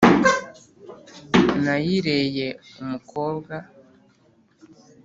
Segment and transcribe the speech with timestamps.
[1.63, 2.47] nayireye
[2.81, 3.55] umukobwa